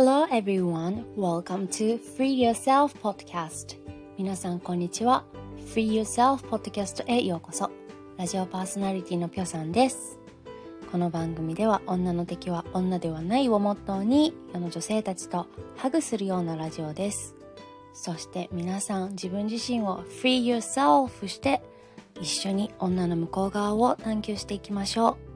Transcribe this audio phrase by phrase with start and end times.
[0.00, 3.76] Hello everyone, welcome to Free Yourself Podcast.
[4.16, 5.24] 皆さんこんにちは。
[5.74, 7.68] Free Yourself Podcast へようこそ。
[8.16, 10.20] ラジオパーソナリティのぴょさんです。
[10.92, 17.34] この番組では女の敵は女ではないをモットーに世の女性たちとハグするようなラジオです。
[17.92, 21.60] そして皆さん自分自身を Free Yourself して
[22.20, 25.27] 一緒に女の向こう側を探求していきましょう。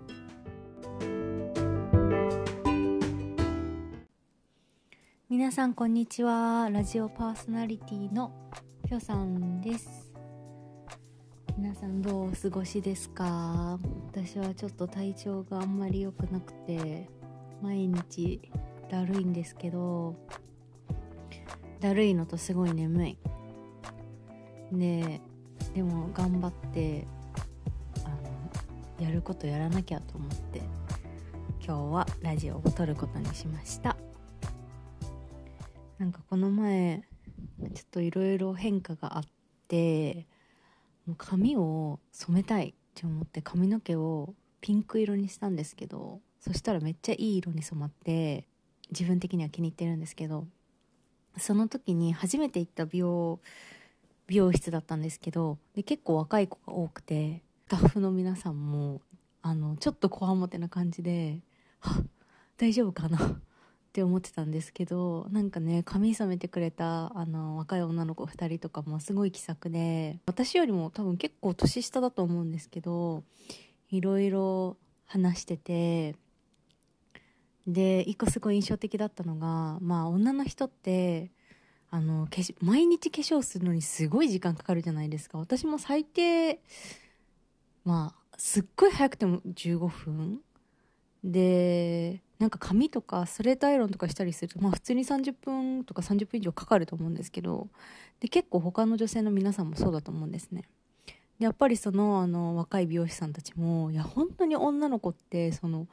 [5.53, 6.71] 皆さんこんにちは。
[6.73, 8.33] ラジオパーソナリティの
[8.89, 10.11] ぴょさんです。
[11.59, 13.79] 皆さんどうお過ごしですか？
[14.11, 17.07] 私はちょっと体調があんまり良くなくて
[17.61, 18.41] 毎日
[18.91, 20.17] だるいんですけど
[21.81, 23.19] だるいのとすごい眠い。
[24.73, 25.21] で
[25.75, 27.07] でも頑張って
[28.07, 30.63] あのやることやらなきゃと思って
[31.63, 33.92] 今日はラジオを撮ることにしました。
[36.03, 37.05] なんかこの前
[37.61, 39.25] ちょっといろいろ変化があっ
[39.69, 40.27] て
[41.07, 48.49] もう髪を染めたいって思って髪の毛をピンク色にしたんですけどそしたらめっちゃいい色に染まって
[48.91, 50.49] 自分的には気に入ってるんですけど
[51.39, 53.39] その時に初めて行った美容
[54.27, 59.03] 美容室だったんですけどで結構若い子が多くてスタッフの皆さんも
[59.41, 61.43] あのちょっとこわもてな感じで
[61.79, 62.03] 「は
[62.57, 63.41] 大丈夫かな?」
[63.93, 73.23] って思ってたんですけどなんかね髪染めてくれたあの若い女の子2人とかもすごい気さくで私よりも多分結構年下だと思うんですけど
[73.91, 76.17] いろいろ話してて
[77.67, 81.31] で一個すごい印象的だったのがまあ女の人って
[81.91, 85.37] あの化毎日化粧するのにすごい時間かかるじゃないですか。
[85.37, 86.61] 私も最低
[87.85, 90.41] まあすっごい早くても15分。
[91.23, 97.69] でなんか髪とかストレートアイロンとかしたりするとまあ普通に30分とか30分以上かかると思うんですけど
[98.19, 100.65] で結構他の女性の皆さんもそうだと思うんですね。
[101.39, 105.87] でやっぱりそのあの若い美容師さんたちもいや本当に女の子ってその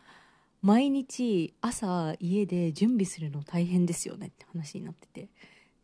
[0.63, 5.29] 毎日朝家で準備するの大変ですよねって話になってて。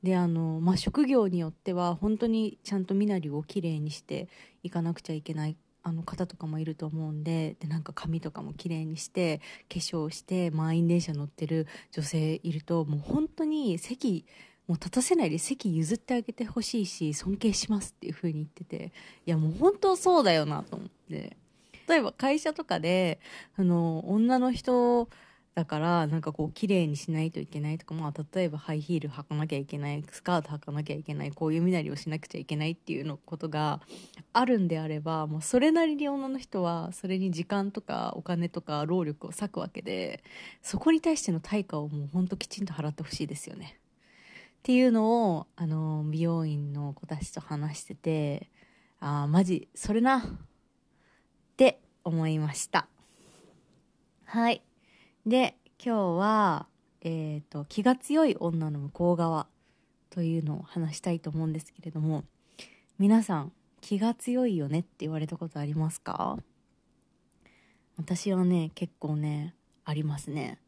[0.01, 4.29] であの、まあ、職業によっては本当にちゃんと身なりをきれいにして
[4.61, 5.55] いかなくちゃいけない
[5.85, 9.39] あの方とかもいると思うんででなんか髪とかも綺麗にして
[9.71, 14.25] 化粧して満員電車乗ってる女性いるともう本当に席
[14.67, 18.93] もう立たせないで席譲ってあげてほしいし尊敬しますっていう風に言ってて
[19.27, 21.37] いやもう本当そうだよなと思って。
[21.87, 23.19] 例えば会社とかで
[23.55, 25.07] あの女の人
[25.55, 33.79] だからなんかこう綺麗にしないといけないとか、まあ、例えばハイヒール履かなきゃいけないスカート履かなきゃいけないこういう身なりをしなくちゃいけないっていうのことが
[34.33, 40.21] あるんであればもうそれなりに女の人はそれに時間とかお金とか労力を割くわけで
[40.61, 43.79] そこに対しての対価をもうほんときちんと払ってほしいですよね。
[43.79, 48.49] っていうのをあの美容院の子たちと話してて
[48.99, 50.21] ああマジそれなっ
[51.55, 52.87] て思いました
[54.25, 54.63] はい
[55.25, 56.67] で今日は、
[57.01, 59.47] えーと、気が強い女の向こう側
[60.11, 62.25] というのを話したいと思うんですけれども
[62.99, 66.37] 皆さん気が強いよねって言われたことありますか？
[67.97, 70.59] 私はね結構ねありますね。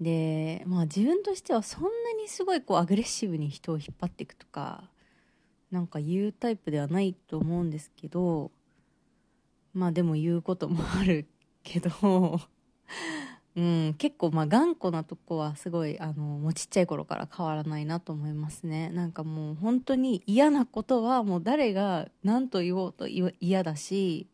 [0.00, 1.88] でまあ自分としてはそんな
[2.20, 4.84] にすごいこうアグレッシブに人を引っ張っていくとか
[5.70, 8.50] なんか言うタイプではないと思うんですけど
[9.72, 11.26] まあでも言うこともある
[11.64, 12.40] けど
[13.58, 18.88] うん、結構まあ頑固なとこはすごいあのもうちっちゃい頃から変わらないなと思いますね。
[18.90, 24.28] なんかもう本当に嫌なことはもう誰が何と言おうと嫌だし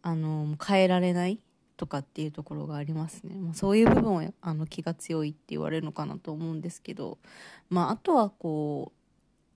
[0.00, 1.38] あの変えられない
[1.76, 7.18] とかっていうところがありますね、まあ、そういう部分はあの気が強いって言われるのかなと思うんですけど、
[7.68, 8.92] まあ、あとはこ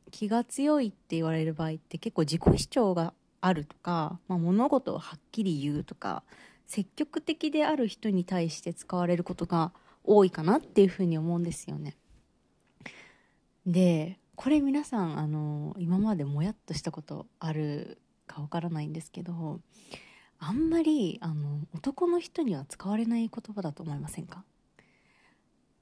[0.06, 6.22] う気が強いって言われる場合って結構自己主張があるとか、まあ、物事をはっきり言うとか
[6.66, 9.72] 積極的である人に対して使われることが
[10.02, 11.96] 多いかなっていうふうに思うんですよね。
[13.66, 19.60] でこれ皆さんあの今までもやっとしたことあるかわからないんですけど
[20.38, 24.44] あんまりあの男の人には使われない言葉だと思いませんか？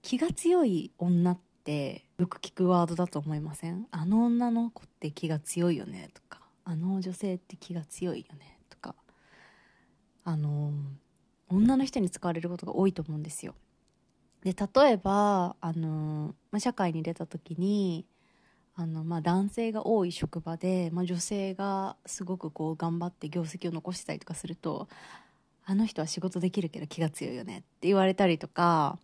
[0.02, 3.86] 気が強い女ってよく聞くワードだと思いません？
[3.90, 8.94] あの女の子って気が強いよねとかあの女性って気が強いよねとか。
[10.24, 10.72] あの
[11.48, 13.54] 女の人に使われることが多いと思うんですよ。
[14.42, 18.06] で例えばあの、まあ、社会に出た時に
[18.74, 24.88] あの、まあ、男性が多い職場で、まあ、女性がすごくこう頑張って業績を残したりとかすると
[25.64, 28.98] あの人は仕事できるけど気が強いよねって言われたりとか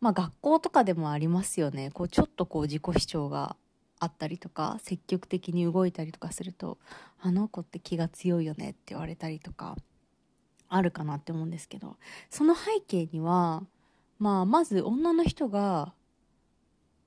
[0.00, 3.56] まあ学校とかでもありますよねこうちょっとこう自己主張が
[3.98, 6.78] あったりとか積極的に動いたりとかすると
[7.20, 9.76] 「あの子って気が強いよね」って言われたりとか
[10.74, 11.96] あるかなって思うんですけど
[12.30, 13.62] その背景には
[14.18, 15.92] まあまず女の人が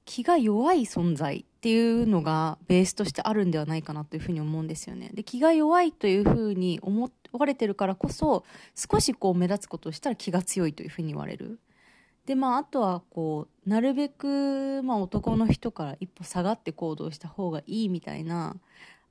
[0.05, 5.09] 気が弱い存在っていうのがベースとしてあるんではないかなというふうに思うんですよね。
[5.13, 8.45] で気が弱いというふうに思われてるからこそ
[8.75, 11.59] 少しこう目立つことをしたら気が強いというふうに言われる。
[12.27, 18.55] でまああとはこうなるべく、まあ、男の人から一歩下がって行動した方がいいみたいな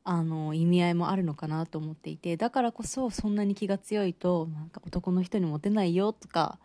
[0.05, 6.59] あの意味合いもあるのかなと思っていてだからこそそんなに気が強いとなんか男の人にモテないよとか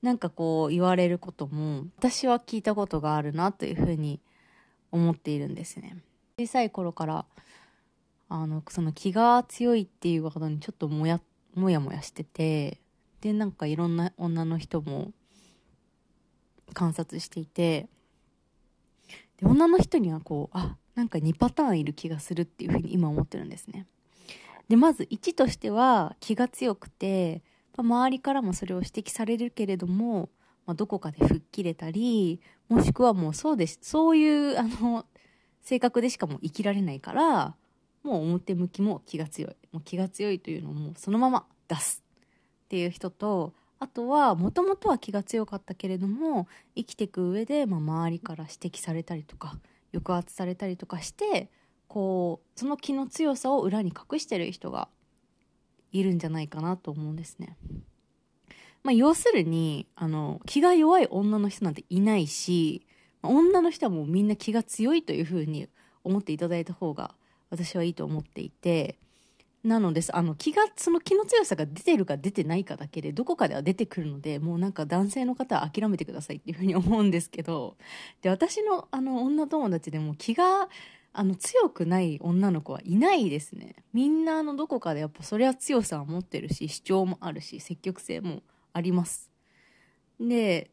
[0.00, 4.20] なんかこう言われることも私は聞いたことがあるなというふうに
[4.92, 5.96] 思っているんですね。
[6.38, 7.24] 小さい頃から
[8.28, 11.20] あのその気が強いっていうことにちょっともや
[11.56, 12.78] もやもやしてて
[13.20, 15.10] でなんかいろんな女の人も
[16.74, 17.88] 観察していて
[19.38, 23.86] で女の人にはこうあなんか2パターンいる気がするっていうふうに今思ってるんですね。
[24.68, 27.40] でまず1としては気が強くて、
[27.76, 30.28] ま、周りからもそれを指摘されるけれども、
[30.66, 35.06] まあ、どこかで吹っ切れたりもしくはもうそうですそういうあの
[35.62, 37.54] 性格でしかも生きられないから
[38.02, 39.56] もう表向きも気が強い。
[39.70, 42.02] もう気が強いというのをもうそのまま出す
[42.64, 49.60] っていう人とあとはもともとは気が強かったけれども生きていく上で、まあ、周りから指摘されたりとか
[49.92, 51.50] 抑圧されたりとかして
[51.86, 54.88] こうその気の強さを裏に隠してる人が
[55.92, 57.56] いるんじゃないかなと思うんですね。
[58.84, 62.86] まあ、要するにあの気が弱い女の人なんていないし
[63.22, 65.68] 女の人はもうみんな気が強いというふうに
[66.04, 67.14] 思っていただいた方が
[67.50, 68.98] 私はいいと思っていて
[69.64, 70.16] なのです。
[70.16, 77.76] あの気がその気の強さが出てるか出てないかだけでどこかでは出てくるのでもうなんか男性の方は諦めてくださいっていうふうに思うんですけど
[78.22, 80.68] で私のあの女友達でも気が
[81.12, 83.74] あの強くない女の子はいないですね。
[83.92, 89.30] みんなあのどこかでやっぱそれは強さを持ってるし主張もあるし積極性もあります。
[90.20, 90.70] で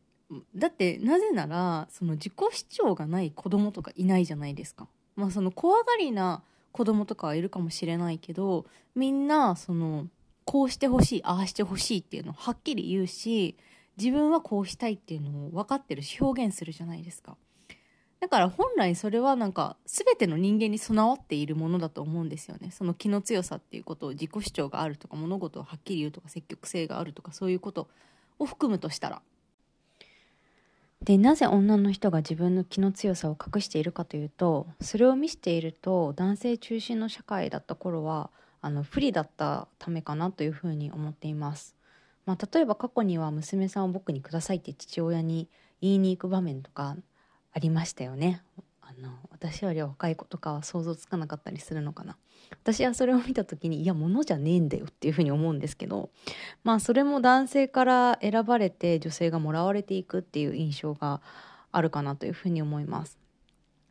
[0.55, 4.87] だってなぜならその自己主張がない子供とかいないじゃないですか。
[5.15, 6.43] まあその怖がりな
[6.75, 10.07] 子供とかはいるかもしれないけどみんなその
[10.43, 13.55] こうしてほしいああしてほしいっていうのをはっきり言うし
[13.95, 17.37] 自分はこうしたいっていうのを分かってるし表現するじゃないですか。
[18.19, 22.71] だから本来それはなんか全ての人間に備わっているものだと思うんですよね。
[22.71, 27.87] その気の強さっていうことを自己主張があるとか物事をはっきり言うとか積極性があるとかそういうこと
[28.37, 29.21] を含むとしたら。
[31.05, 41.75] でなぜ女の人が自分の気の強さを隠しているかというとそれを見せていると男性中心の社会だった頃はあの不利だったためかなというふうに思っています。
[42.25, 45.47] まあ、例えば過去には娘さんを僕にくださいって父親に
[45.79, 46.97] 言いに行く場面とか
[47.53, 48.41] ありましたよね。
[48.87, 52.17] あの私より若い子とかは想像つかなかったりするのかな
[52.51, 56.09] 私はそれを見た時にいや物じゃねえんだよっていうふうに思うんですけど
[56.63, 61.21] まあそれも男性から選ばれて女性がもらわれていくっていう印象が
[61.71, 63.17] あるかなというふうに思います。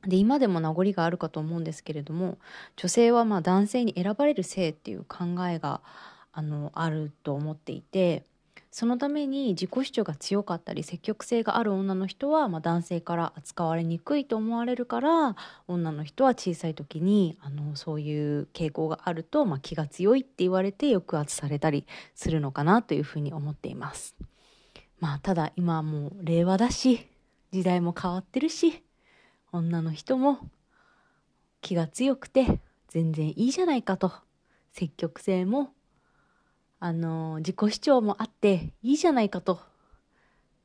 [0.06, 2.38] で今でも名残があるかと思うんですけれども
[2.76, 5.80] 女性はまあ男性に選ばれる性っていう考えが
[6.32, 8.24] あのあると思っていて
[8.74, 15.36] そのために自己主張が強かったり積極性がある女の人は、まあ、男性から扱われにくいと思われるから
[15.68, 24.16] 女の人は小さい時にあのそういう傾向があると、まあ、気が強いって言われて抑圧されたりするのかなというふうに思っています。
[24.98, 27.06] まあ、ただ今はもう令和だし
[27.52, 28.82] 時代も変わってるし
[29.52, 30.40] 女の人も
[31.60, 34.10] 気が強くて全然いいじゃないかと
[34.72, 35.73] 積極性も
[36.84, 39.58] あの自己主張もあっていいじゃないかと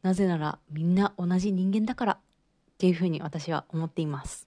[0.02, 2.20] なぜならみんな同じ人間だからっ
[2.78, 4.46] ていうふうに私は思っています。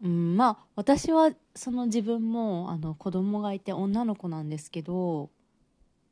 [0.00, 5.30] うん、まあ私はその自分もあの子供がいて女の子なんですけど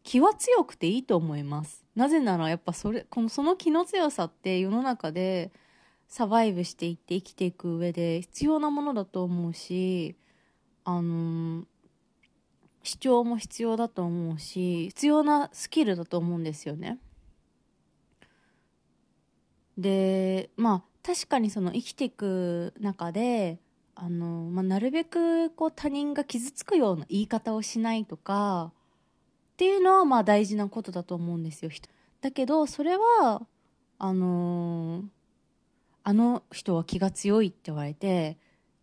[0.02, 1.84] 気は強くていいと思います。
[1.94, 5.52] なぜならやっぱそれこのその気の強さって世の中で
[6.08, 10.16] サバイブしていって生きていく上で必要なものだと思うし
[10.82, 11.66] あの
[12.86, 16.98] 主張も必要だと思うし必要なスキルだと思うんですよね。
[19.76, 23.58] でまあ確かにその生きていく中で
[23.96, 28.72] あの、まあ、なるべくこう他人が傷つくような言い方をしないとか
[29.54, 31.70] っていうのはまあ大事なことだと思うんですよ。
[32.20, 33.42] だけどそれは
[33.98, 35.02] あの
[36.04, 38.38] あの人は気が強いって言われて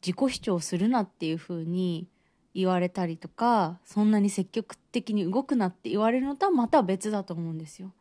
[0.05, 2.07] 自己主張するなっていうふうに
[2.53, 7.91] 言われたりとかそんなに積極的に動くなって言われるのとはまた別だと思うんですよ。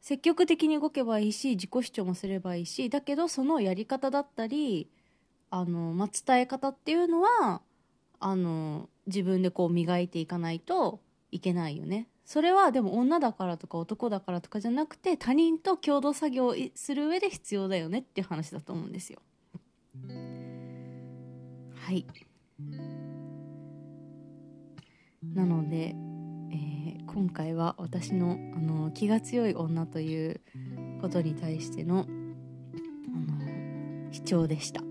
[0.00, 4.88] 積極的に動けばいいし自己主張もすればいいしだけどそのやり方だったり
[5.50, 7.62] あの、まあ、伝え方っていうのは
[8.20, 11.00] あの自分でこう磨いていかないと
[11.30, 12.08] いけないよね。
[12.24, 19.20] それはでも女だからとか男だからとかじゃなくて他人と共同作業する上で必要だよねっていう話だと思うんですよ。
[21.74, 22.06] はい
[25.22, 30.40] なので、えー、今回は私のあの気が強い女という
[31.00, 34.82] ことに対してのあの主張でした。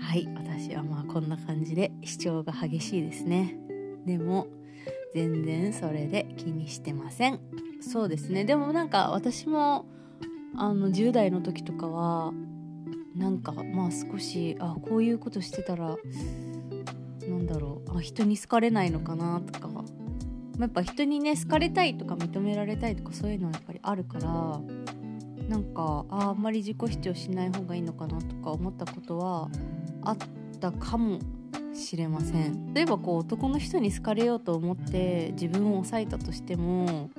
[0.00, 3.56] はい私はまあこんな感じで主張が激しいですね。
[4.06, 4.48] でも
[5.14, 7.40] 全然それで気にしてません。
[7.80, 8.44] そうですね。
[8.44, 9.86] でもなんか私も
[10.56, 12.32] あの10代の時とかは
[13.14, 15.96] なんかまあ少しあこういうことしてたら
[18.00, 19.84] あ人に好かれないのかなとか、まあ、
[20.60, 24.60] やっぱ人にね好かれたいとか認められたいとかそういうのはやっぱりあるから。
[25.50, 29.48] なんかああんまり自己主張しない方がいいのかなとか思ったことは
[30.02, 30.16] あっ
[30.60, 31.18] たかも
[31.74, 32.72] しれません。
[32.72, 37.10] 例えばこう男の人に好かれようと思って自分を抑えたとしても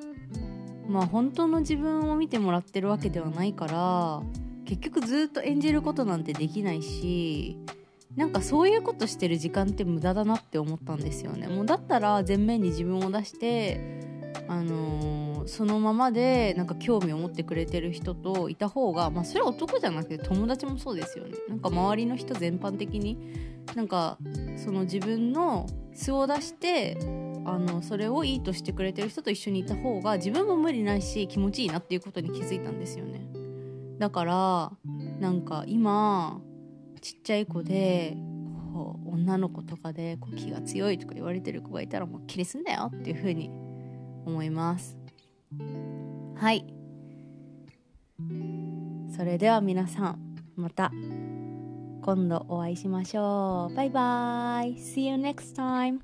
[0.87, 4.21] まあ本当の自分を見てもらってるわけではないから
[4.63, 7.57] 結局ずっと演じることなんてできないし
[8.15, 11.47] なんかそういうことしてる時間って無駄だなって思ったんですよね。
[11.47, 14.01] もうだったら前面に自分を出して
[14.47, 21.37] あのー、そのままでなんか興味を持ってくれてる人といた方がまあそれは男じゃなくて友達もそうですよね。
[21.47, 23.17] なんか周りの人全般的に
[23.75, 24.17] なんか
[24.57, 26.97] その自分の素を出して
[27.45, 33.21] あのそれをいいとしてくれてる人と一緒にいた方が自分も無理ないし気持ちいいなっていうことに気づいたんですよね。
[33.99, 34.71] だから
[35.19, 36.41] なんか今
[37.01, 38.15] ちっちゃい子で
[38.73, 43.49] こう女の子とかでこう気が強いとか言われてる子がいたらもう気にすんなよっていうふうに
[44.25, 44.97] 思います。
[46.35, 46.65] はい。
[49.15, 50.91] それでは皆さんまた
[52.01, 53.75] 今度お会いしましょう。
[53.75, 54.75] バイバイ。
[54.75, 55.99] See you next time.